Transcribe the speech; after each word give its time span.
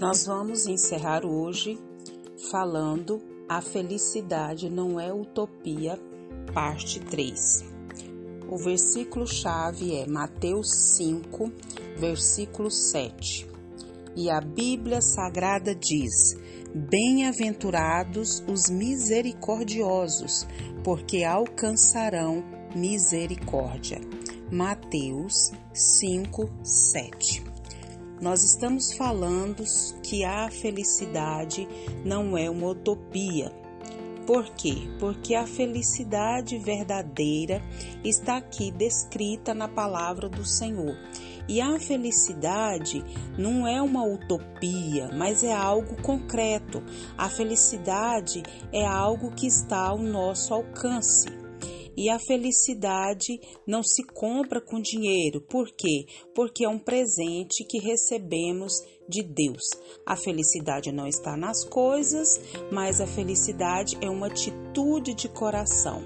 Nós 0.00 0.24
vamos 0.24 0.66
encerrar 0.66 1.26
hoje 1.26 1.78
falando 2.50 3.20
A 3.46 3.60
Felicidade 3.60 4.70
Não 4.70 4.98
é 4.98 5.12
Utopia, 5.12 6.00
parte 6.54 6.98
3. 7.00 7.66
O 8.48 8.56
versículo-chave 8.56 9.94
é 9.94 10.06
Mateus 10.06 10.70
5, 10.96 11.52
versículo 11.98 12.70
7. 12.70 13.46
E 14.16 14.30
a 14.30 14.40
Bíblia 14.40 15.02
Sagrada 15.02 15.74
diz: 15.74 16.34
Bem-aventurados 16.74 18.42
os 18.48 18.70
misericordiosos, 18.70 20.46
porque 20.82 21.24
alcançarão 21.24 22.42
misericórdia. 22.74 24.00
Mateus 24.50 25.52
5, 25.74 26.48
7. 26.64 27.49
Nós 28.20 28.44
estamos 28.44 28.92
falando 28.92 29.64
que 30.02 30.24
a 30.24 30.50
felicidade 30.50 31.66
não 32.04 32.36
é 32.36 32.50
uma 32.50 32.68
utopia. 32.68 33.50
Por 34.26 34.44
quê? 34.50 34.88
Porque 34.98 35.34
a 35.34 35.46
felicidade 35.46 36.58
verdadeira 36.58 37.62
está 38.04 38.36
aqui 38.36 38.70
descrita 38.70 39.54
na 39.54 39.66
palavra 39.66 40.28
do 40.28 40.44
Senhor. 40.44 40.96
E 41.48 41.60
a 41.60 41.80
felicidade 41.80 43.02
não 43.38 43.66
é 43.66 43.80
uma 43.80 44.04
utopia, 44.04 45.10
mas 45.14 45.42
é 45.42 45.52
algo 45.52 46.00
concreto. 46.02 46.82
A 47.16 47.28
felicidade 47.28 48.42
é 48.70 48.86
algo 48.86 49.32
que 49.32 49.46
está 49.46 49.80
ao 49.88 49.98
nosso 49.98 50.52
alcance. 50.52 51.28
E 51.96 52.08
a 52.08 52.18
felicidade 52.18 53.40
não 53.66 53.82
se 53.82 54.02
compra 54.04 54.60
com 54.60 54.80
dinheiro. 54.80 55.40
Por 55.40 55.70
quê? 55.70 56.06
Porque 56.34 56.64
é 56.64 56.68
um 56.68 56.78
presente 56.78 57.64
que 57.64 57.78
recebemos 57.78 58.72
de 59.08 59.22
Deus. 59.22 59.62
A 60.06 60.16
felicidade 60.16 60.92
não 60.92 61.06
está 61.06 61.36
nas 61.36 61.64
coisas, 61.64 62.40
mas 62.70 63.00
a 63.00 63.06
felicidade 63.06 63.98
é 64.00 64.08
uma 64.08 64.28
atitude 64.28 65.14
de 65.14 65.28
coração. 65.28 66.02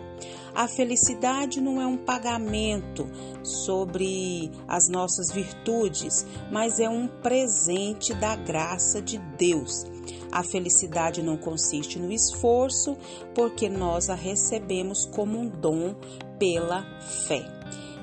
A 0.55 0.69
felicidade 0.69 1.61
não 1.61 1.83
é 1.83 1.87
um 1.87 1.97
pagamento 1.97 3.07
sobre 3.43 4.51
as 4.69 4.89
nossas 4.89 5.33
virtudes, 5.33 6.25
mas 6.51 6.79
é 6.79 6.89
um 6.89 7.09
presente 7.09 8.15
da 8.15 8.37
graça 8.37 9.03
de 9.03 9.19
Deus. 9.37 9.85
A 10.31 10.43
felicidade 10.43 11.23
não 11.23 11.37
consiste 11.37 11.99
no 11.99 12.13
esforço, 12.13 12.97
porque 13.35 13.69
nós 13.69 14.11
a 14.11 14.15
recebemos 14.15 15.07
como 15.07 15.39
um 15.39 15.49
dom 15.49 15.95
pela 16.39 16.85
fé. 17.27 17.45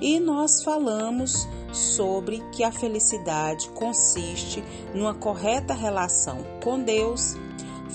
E 0.01 0.19
nós 0.19 0.63
falamos 0.63 1.47
sobre 1.71 2.41
que 2.51 2.63
a 2.63 2.71
felicidade 2.71 3.69
consiste 3.69 4.63
numa 4.95 5.13
correta 5.13 5.73
relação 5.73 6.39
com 6.63 6.81
Deus. 6.81 7.35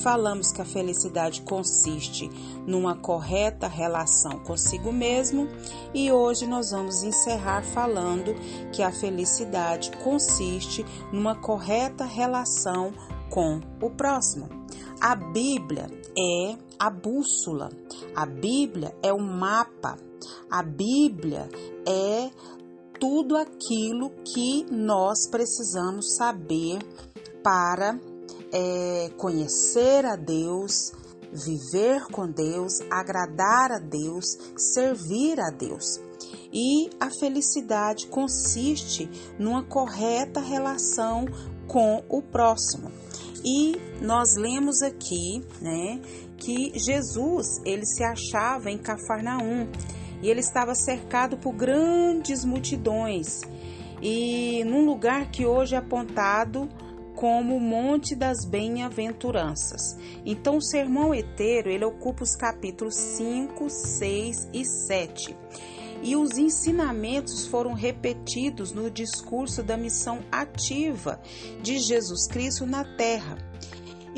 Falamos 0.03 0.53
que 0.53 0.63
a 0.63 0.65
felicidade 0.65 1.43
consiste 1.43 2.31
numa 2.67 2.95
correta 2.95 3.67
relação 3.67 4.39
consigo 4.41 4.93
mesmo 4.93 5.49
e 5.95 6.13
hoje 6.13 6.47
nós 6.47 6.71
vamos 6.71 7.03
encerrar 7.03 7.63
falando 7.63 8.35
que 8.73 8.83
a 8.83 8.93
felicidade 8.93 9.91
consiste 10.03 10.85
numa 11.13 11.35
correta 11.35 12.05
relação 12.05 12.93
com 13.31 13.61
o 13.83 13.91
próximo. 13.91 14.49
A 15.01 15.15
Bíblia 15.15 15.87
é 16.19 16.57
a 16.79 16.91
bússola, 16.91 17.71
a 18.15 18.27
Bíblia 18.27 18.95
é 19.03 19.13
o 19.13 19.21
mapa, 19.21 19.99
a 20.51 20.63
Bíblia 20.63 21.49
é 21.87 22.31
tudo 22.99 23.37
aquilo 23.37 24.11
que 24.25 24.65
nós 24.71 25.29
precisamos 25.31 26.17
saber 26.17 26.79
para 27.43 27.99
é, 28.53 29.11
conhecer 29.19 30.05
a 30.07 30.17
Deus, 30.17 30.93
viver 31.33 32.07
com 32.11 32.27
Deus, 32.31 32.81
agradar 32.91 33.73
a 33.73 33.79
Deus, 33.79 34.25
servir 34.57 35.39
a 35.41 35.51
Deus. 35.51 36.01
E 36.53 36.89
a 36.99 37.11
felicidade 37.11 38.07
consiste 38.07 39.11
numa 39.39 39.63
correta 39.63 40.41
relação 40.41 41.27
com 41.67 42.03
o 42.09 42.23
próximo. 42.23 42.91
E 43.47 43.81
nós 44.03 44.35
lemos 44.37 44.83
aqui, 44.83 45.41
né, 45.63 46.01
que 46.37 46.77
Jesus, 46.77 47.47
ele 47.65 47.87
se 47.87 48.03
achava 48.03 48.73
em 48.73 48.77
Cafarnaum 48.77 49.69
e 50.21 50.29
ele 50.29 50.41
estava 50.41 50.75
cercado 50.75 51.37
por 51.37 51.53
grandes 51.53 52.45
multidões 52.45 53.43
e 54.03 54.65
num 54.65 54.85
lugar 54.85 55.31
que 55.31 55.47
hoje 55.47 55.77
é 55.77 55.79
apontado 55.79 56.69
como 57.15 57.57
o 57.57 57.61
Monte 57.61 58.17
das 58.17 58.45
Bem-aventuranças. 58.45 59.97
Então, 60.25 60.57
o 60.57 60.63
sermão 60.63 61.15
eteiro, 61.15 61.71
ele 61.71 61.85
ocupa 61.85 62.25
os 62.25 62.35
capítulos 62.35 62.95
5, 62.95 63.71
6 63.71 64.49
e 64.53 64.65
7 64.65 65.37
e 66.03 66.17
os 66.17 66.39
ensinamentos 66.39 67.47
foram 67.47 67.73
repetidos 67.73 68.73
no 68.73 68.91
discurso 68.91 69.63
da 69.63 69.77
missão 69.77 70.21
ativa 70.31 71.21
de 71.63 71.79
Jesus 71.79 72.27
Cristo 72.27 72.67
na 72.67 72.85
terra. 72.97 73.39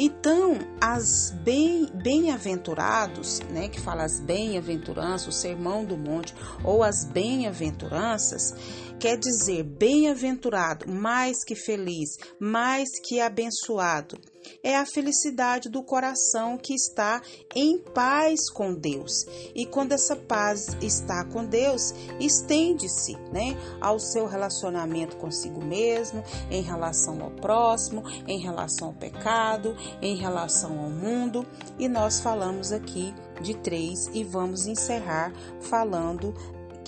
Então, 0.00 0.59
as 0.81 1.34
bem-aventurados, 1.43 3.41
bem 3.41 3.62
né, 3.62 3.69
que 3.69 3.81
fala 3.81 4.05
as 4.05 4.21
bem-aventuranças, 4.21 5.27
o 5.27 5.33
sermão 5.33 5.84
do 5.84 5.97
monte, 5.97 6.33
ou 6.62 6.84
as 6.84 7.05
bem-aventuranças, 7.05 8.55
quer 8.98 9.16
dizer 9.16 9.62
bem-aventurado, 9.62 10.91
mais 10.91 11.44
que 11.44 11.54
feliz, 11.54 12.16
mais 12.41 12.88
que 13.04 13.20
abençoado 13.20 14.19
é 14.62 14.76
a 14.76 14.86
felicidade 14.86 15.69
do 15.69 15.82
coração 15.82 16.56
que 16.56 16.75
está 16.75 17.20
em 17.54 17.78
paz 17.78 18.50
com 18.50 18.75
Deus. 18.75 19.12
E 19.54 19.66
quando 19.66 19.92
essa 19.92 20.16
paz 20.16 20.76
está 20.81 21.25
com 21.25 21.44
Deus, 21.44 21.94
estende-se, 22.19 23.16
né, 23.32 23.56
ao 23.81 23.98
seu 23.98 24.26
relacionamento 24.26 25.16
consigo 25.16 25.65
mesmo, 25.65 26.22
em 26.50 26.62
relação 26.62 27.22
ao 27.22 27.30
próximo, 27.30 28.03
em 28.26 28.38
relação 28.38 28.88
ao 28.88 28.94
pecado, 28.94 29.76
em 30.00 30.16
relação 30.16 30.78
ao 30.78 30.91
mundo. 30.91 31.47
E 31.78 31.88
nós 31.88 32.20
falamos 32.20 32.72
aqui 32.72 33.15
de 33.41 33.54
três 33.56 34.09
e 34.12 34.25
vamos 34.25 34.66
encerrar 34.66 35.32
falando 35.60 36.34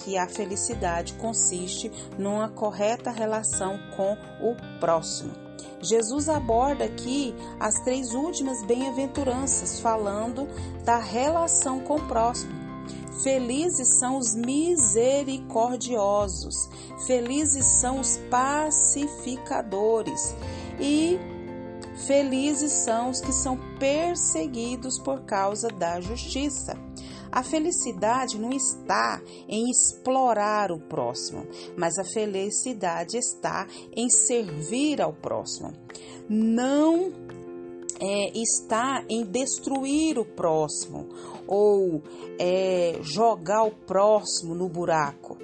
que 0.04 0.18
a 0.18 0.28
felicidade 0.28 1.14
consiste 1.14 1.90
numa 2.18 2.48
correta 2.48 3.10
relação 3.10 3.78
com 3.96 4.16
o 4.40 4.54
próximo. 4.78 5.50
Jesus 5.82 6.28
aborda 6.28 6.84
aqui 6.84 7.34
as 7.58 7.80
três 7.80 8.12
últimas 8.12 8.62
bem-aventuranças, 8.64 9.80
falando 9.80 10.46
da 10.84 10.98
relação 10.98 11.80
com 11.80 11.96
o 11.96 12.06
próximo. 12.06 12.60
Felizes 13.22 13.88
são 13.98 14.18
os 14.18 14.34
misericordiosos, 14.34 16.68
felizes 17.06 17.64
são 17.66 18.00
os 18.00 18.18
pacificadores 18.30 20.34
e 20.78 21.18
felizes 22.06 22.72
são 22.72 23.10
os 23.10 23.20
que 23.20 23.32
são 23.32 23.58
perseguidos 23.78 24.98
por 24.98 25.20
causa 25.20 25.68
da 25.68 26.00
justiça. 26.00 26.78
A 27.32 27.42
felicidade 27.42 28.38
não 28.38 28.50
está 28.50 29.20
em 29.48 29.70
explorar 29.70 30.72
o 30.72 30.80
próximo, 30.80 31.46
mas 31.76 31.98
a 31.98 32.04
felicidade 32.04 33.16
está 33.16 33.66
em 33.94 34.08
servir 34.10 35.00
ao 35.00 35.12
próximo. 35.12 35.72
Não 36.28 37.12
é, 38.00 38.32
está 38.34 39.04
em 39.08 39.24
destruir 39.24 40.18
o 40.18 40.24
próximo 40.24 41.08
ou 41.46 42.02
é, 42.38 42.98
jogar 43.02 43.64
o 43.64 43.72
próximo 43.72 44.54
no 44.54 44.68
buraco, 44.68 45.36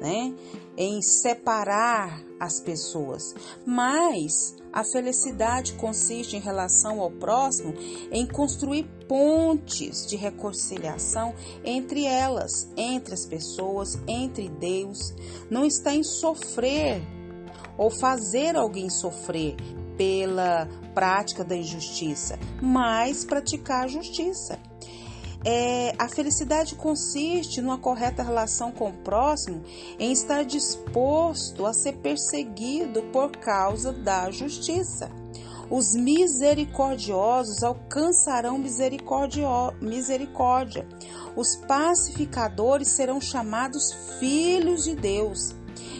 né? 0.00 0.34
Em 0.76 1.02
separar 1.02 2.22
as 2.38 2.60
pessoas, 2.60 3.34
mas 3.66 4.56
a 4.72 4.84
felicidade 4.84 5.72
consiste 5.72 6.36
em 6.36 6.40
relação 6.40 7.00
ao 7.00 7.10
próximo 7.10 7.74
em 8.12 8.26
construir 8.26 8.84
pontes 9.08 10.06
de 10.06 10.14
reconciliação 10.14 11.34
entre 11.64 12.04
elas, 12.04 12.68
entre 12.76 13.14
as 13.14 13.24
pessoas, 13.24 13.98
entre 14.06 14.48
Deus. 14.48 15.14
Não 15.50 15.64
está 15.64 15.94
em 15.94 16.04
sofrer 16.04 17.02
ou 17.76 17.90
fazer 17.90 18.56
alguém 18.56 18.90
sofrer 18.90 19.56
pela 19.96 20.68
prática 20.94 21.42
da 21.42 21.56
injustiça, 21.56 22.38
mas 22.62 23.24
praticar 23.24 23.84
a 23.84 23.88
justiça. 23.88 24.58
É, 25.44 25.94
a 25.98 26.08
felicidade 26.08 26.74
consiste 26.74 27.60
numa 27.60 27.78
correta 27.78 28.22
relação 28.22 28.72
com 28.72 28.90
o 28.90 28.92
próximo, 28.92 29.62
em 29.98 30.12
estar 30.12 30.44
disposto 30.44 31.64
a 31.64 31.72
ser 31.72 31.94
perseguido 31.98 33.02
por 33.12 33.30
causa 33.32 33.92
da 33.92 34.30
justiça. 34.30 35.10
Os 35.70 35.94
misericordiosos 35.94 37.62
alcançarão 37.62 38.58
misericórdia. 38.58 40.86
Os 41.36 41.56
pacificadores 41.56 42.88
serão 42.88 43.20
chamados 43.20 43.92
filhos 44.18 44.84
de 44.84 44.96
Deus. 44.96 45.54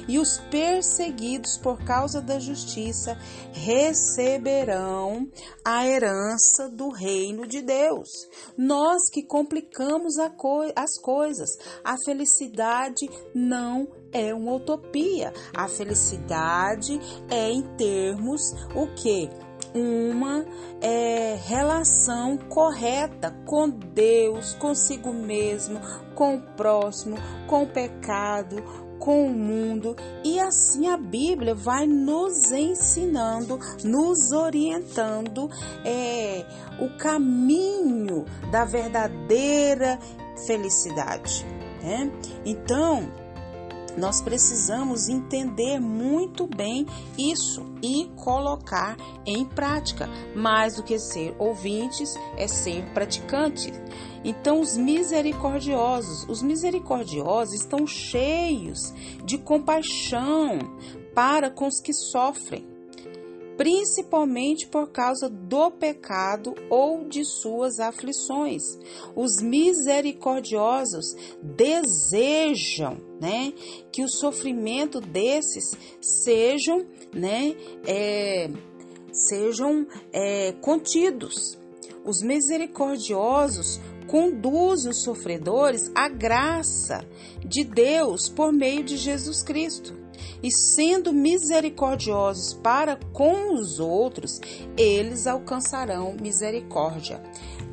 E 0.09 0.19
os 0.19 0.39
perseguidos 0.51 1.59
por 1.59 1.79
causa 1.85 2.21
da 2.21 2.39
justiça 2.41 3.17
receberão 3.53 5.29
a 5.65 5.87
herança 5.87 6.69
do 6.69 6.89
reino 6.89 7.47
de 7.47 7.61
Deus. 7.61 8.09
Nós 8.57 9.11
que 9.13 9.23
complicamos 9.23 10.15
co 10.37 10.63
as 10.75 10.99
coisas, 11.01 11.51
a 11.85 11.97
felicidade 12.05 13.09
não 13.35 13.87
é 14.11 14.35
uma 14.35 14.55
utopia. 14.55 15.33
A 15.55 15.69
felicidade 15.69 16.99
é 17.31 17.51
em 17.51 17.63
termos 17.77 18.53
o 18.75 18.87
que? 18.95 19.29
uma 19.75 20.47
é, 20.81 21.37
relação 21.47 22.39
correta 22.39 23.31
com 23.45 23.69
Deus, 23.69 24.55
consigo 24.55 25.13
mesmo, 25.13 25.79
com 26.15 26.37
o 26.37 26.41
próximo, 26.41 27.17
com 27.47 27.65
o 27.65 27.67
pecado, 27.67 28.88
com 29.09 29.25
o 29.25 29.31
mundo, 29.31 29.97
e 30.23 30.39
assim 30.39 30.87
a 30.87 30.99
Bíblia 30.99 31.55
vai 31.55 31.87
nos 31.87 32.53
ensinando, 32.53 33.59
nos 33.83 34.33
orientando 34.33 35.49
é, 35.83 36.45
o 36.79 36.91
caminho 36.99 38.27
da 38.53 38.67
verdadeira 38.67 39.99
felicidade. 40.47 41.47
Né? 41.83 42.13
Então, 42.45 43.11
nós 43.97 44.21
precisamos 44.21 45.09
entender 45.09 45.81
muito 45.81 46.47
bem 46.47 46.87
isso 47.17 47.65
e 47.83 48.11
colocar 48.17 48.97
em 49.27 49.45
prática. 49.45 50.09
Mais 50.35 50.77
do 50.77 50.83
que 50.83 50.99
ser 50.99 51.35
ouvintes, 51.39 52.15
é 52.37 52.47
ser 52.47 52.85
praticantes. 52.93 53.73
Então, 54.25 54.61
os 54.61 54.77
misericordiosos, 54.77 56.29
os 56.29 56.43
misericordiosos 56.43 57.55
estão 57.55 57.87
cheios 57.87 58.93
de 59.25 59.39
compaixão 59.39 60.59
para 61.15 61.51
com 61.51 61.67
os 61.67 61.81
que 61.81 61.93
sofrem 61.93 62.78
principalmente 63.59 64.69
por 64.69 64.89
causa 64.93 65.29
do 65.29 65.69
pecado 65.73 66.55
ou 66.71 67.09
de 67.09 67.25
suas 67.25 67.81
aflições. 67.81 68.63
Os 69.17 69.43
misericordiosos 69.43 71.17
desejam, 71.43 72.99
né, 73.21 73.53
que 73.93 74.05
o 74.05 74.09
sofrimento 74.09 75.01
desses 75.01 75.77
sejam, 76.01 76.87
né, 77.13 77.57
é, 77.85 78.49
sejam 79.13 79.85
é, 80.13 80.53
contidos. 80.61 81.59
Os 82.05 82.23
misericordiosos 82.23 83.81
conduzem 84.07 84.93
os 84.93 85.03
sofredores 85.03 85.91
à 85.97 86.09
graça 86.09 87.05
de 87.45 87.65
Deus 87.65 88.29
por 88.29 88.53
meio 88.53 88.85
de 88.85 88.97
Jesus 88.97 89.43
Cristo 89.43 89.98
e 90.43 90.51
sendo 90.51 91.13
misericordiosos 91.13 92.55
para 92.55 92.99
com 93.13 93.55
os 93.55 93.81
outros, 93.81 94.41
eles 94.77 95.27
alcançarão 95.27 96.15
misericórdia. 96.21 97.23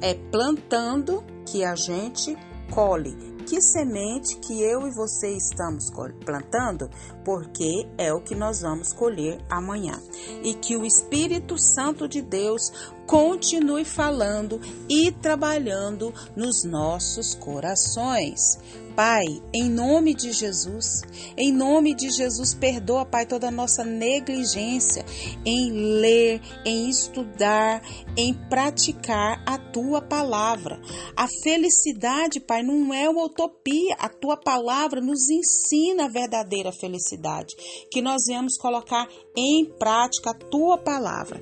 É 0.02 0.14
plantando 0.14 1.24
que 1.46 1.64
a 1.64 1.76
gente 1.76 2.36
colhe. 2.72 3.36
Que 3.46 3.62
semente 3.62 4.38
que 4.38 4.60
eu 4.60 4.88
e 4.88 4.92
você 4.92 5.30
estamos 5.38 5.92
plantando? 6.26 6.90
Porque 7.24 7.88
é 7.96 8.12
o 8.12 8.20
que 8.20 8.34
nós 8.34 8.62
vamos 8.62 8.92
colher 8.92 9.40
amanhã. 9.48 10.02
E 10.44 10.56
que 10.56 10.76
o 10.76 10.84
Espírito 10.84 11.56
Santo 11.56 12.08
de 12.08 12.24
Deus 12.24 12.72
continue 13.06 13.86
falando 13.86 14.60
e 14.90 15.12
trabalhando 15.12 16.12
nos 16.36 16.64
nossos 16.64 17.36
corações. 17.36 18.58
Pai, 18.96 19.26
em 19.54 19.70
nome 19.70 20.14
de 20.14 20.32
Jesus, 20.32 21.02
em 21.38 21.52
nome 21.52 21.94
de 21.94 22.10
Jesus, 22.10 22.54
perdoa, 22.54 23.06
Pai, 23.06 23.26
toda 23.26 23.50
a 23.50 23.52
nossa 23.52 23.84
negligência 23.84 25.06
em 25.46 25.72
ler, 25.72 26.42
em 26.64 26.90
estudar, 26.90 27.82
em 28.16 28.34
praticar 28.34 29.44
a 29.46 29.58
tua 29.58 30.02
palavra. 30.02 30.80
A 31.16 31.28
felicidade, 31.44 32.40
Pai, 32.40 32.64
não 32.64 32.94
é 32.94 33.10
uma 33.10 33.26
utopia. 33.26 33.96
A 34.00 34.08
tua 34.08 34.38
palavra 34.38 35.02
nos 35.02 35.30
ensina 35.30 36.06
a 36.06 36.10
verdadeira 36.10 36.72
felicidade. 36.72 37.54
Que 37.92 38.02
nós 38.02 38.24
venhamos 38.28 38.58
colocar 38.58 39.08
em 39.36 39.66
prática 39.66 40.32
a 40.32 40.34
tua 40.34 40.78
palavra. 40.78 41.42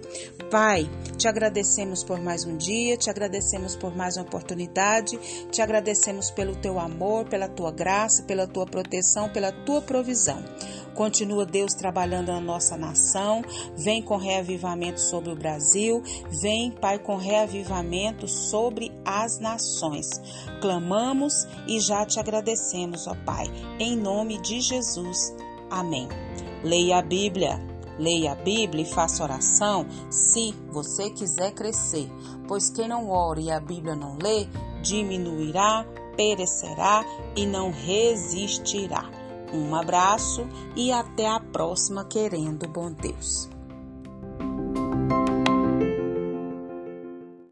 Pai, 0.50 0.90
te 1.18 1.28
agradecemos 1.28 2.04
por 2.04 2.20
mais 2.20 2.46
um 2.46 2.58
dia, 2.58 2.98
te 2.98 3.10
agradecemos 3.10 3.76
por 3.76 3.96
mais 3.96 4.18
uma 4.18 4.26
oportunidade, 4.26 5.18
te 5.52 5.62
agradecemos 5.62 6.32
pelo 6.32 6.56
teu 6.56 6.80
amor, 6.80 7.26
pela 7.44 7.48
tua 7.48 7.72
graça, 7.72 8.24
pela 8.24 8.48
tua 8.48 8.66
proteção, 8.66 9.30
pela 9.30 9.52
tua 9.52 9.82
provisão. 9.82 10.44
Continua 10.94 11.46
Deus 11.46 11.74
trabalhando 11.74 12.28
na 12.28 12.40
nossa 12.40 12.78
nação. 12.78 13.42
Vem 13.76 14.02
com 14.02 14.16
reavivamento 14.16 15.00
sobre 15.00 15.32
o 15.32 15.36
Brasil. 15.36 16.04
Vem, 16.42 16.72
Pai, 16.72 17.00
com 17.00 17.16
reavivamento 17.16 18.28
sobre 18.28 18.92
as 19.04 19.40
nações. 19.40 20.08
Clamamos 20.62 21.48
e 21.68 21.80
já 21.80 22.06
te 22.06 22.20
agradecemos, 22.20 23.08
ó 23.08 23.16
Pai. 23.26 23.46
Em 23.80 23.98
nome 23.98 24.40
de 24.42 24.62
Jesus. 24.62 25.34
Amém. 25.70 26.08
Leia 26.64 27.00
a 27.00 27.02
Bíblia. 27.02 27.60
Leia 27.98 28.32
a 28.32 28.36
Bíblia 28.36 28.84
e 28.84 28.92
faça 28.92 29.24
oração 29.24 29.86
se 30.10 30.52
você 30.72 31.12
quiser 31.12 31.52
crescer, 31.52 32.10
pois 32.48 32.72
quem 32.72 32.88
não 32.88 33.08
ora 33.08 33.40
e 33.40 33.52
a 33.52 33.60
Bíblia 33.60 33.96
não 33.96 34.18
lê, 34.18 34.48
diminuirá, 34.82 35.86
perecerá 36.16 37.06
e 37.36 37.46
não 37.46 37.72
resistirá. 37.72 39.10
Um 39.54 39.76
abraço 39.76 40.48
e 40.76 40.92
até 40.92 41.28
a 41.28 41.40
próxima, 41.40 42.04
querendo 42.06 42.68
bom 42.68 42.92
Deus. 42.92 43.53